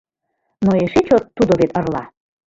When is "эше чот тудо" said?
0.83-1.53